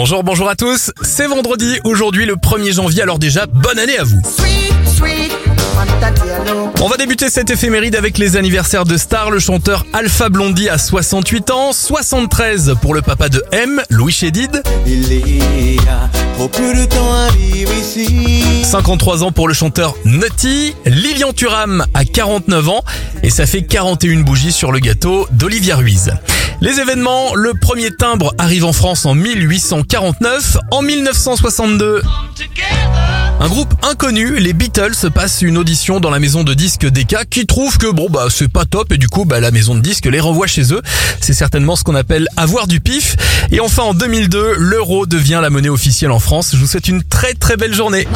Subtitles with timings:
[0.00, 0.92] Bonjour, bonjour à tous.
[1.02, 4.18] C'est vendredi, aujourd'hui le 1er janvier, alors déjà, bonne année à vous.
[6.80, 9.30] On va débuter cette éphéméride avec les anniversaires de stars.
[9.30, 14.62] Le chanteur Alpha Blondie a 68 ans, 73 pour le papa de M, Louis Chédid.
[14.86, 18.32] Il y a trop peu de temps à vivre ici.
[18.64, 20.74] 53 ans pour le chanteur Nutty.
[20.86, 22.84] Lilian Thuram a 49 ans
[23.22, 26.10] et ça fait 41 bougies sur le gâteau d'Olivia Ruiz.
[26.62, 30.58] Les événements, le premier timbre arrive en France en 1849.
[30.70, 32.02] En 1962,
[33.40, 37.46] un groupe inconnu, les Beatles, passe une audition dans la maison de disques Decca qui
[37.46, 40.04] trouve que bon bah c'est pas top et du coup bah la maison de disques
[40.04, 40.82] les renvoie chez eux.
[41.22, 43.16] C'est certainement ce qu'on appelle avoir du pif.
[43.50, 46.50] Et enfin en 2002, l'euro devient la monnaie officielle en France.
[46.52, 48.06] Je vous souhaite une très très belle journée.